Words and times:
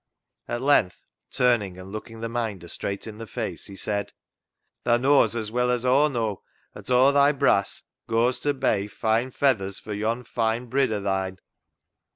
At 0.47 0.63
length, 0.63 1.03
turning 1.29 1.77
and 1.77 1.91
looking 1.91 2.21
the 2.21 2.27
Minder 2.27 2.67
straight 2.67 3.05
in 3.05 3.19
the 3.19 3.27
face, 3.27 3.65
he 3.67 3.75
said 3.75 4.13
—"Tha 4.83 4.97
knaws 4.97 5.35
as 5.35 5.51
weel 5.51 5.69
as 5.69 5.85
Aw 5.85 6.07
knaw 6.09 6.37
at 6.73 6.89
aw 6.89 7.11
thy 7.11 7.31
brass 7.31 7.83
goas 8.07 8.39
ta 8.39 8.51
bey 8.53 8.87
foine 8.87 9.29
feathers 9.29 9.77
for 9.77 9.93
yon 9.93 10.23
foine 10.23 10.65
brid 10.71 10.91
o' 10.91 11.01
thine." 11.01 11.37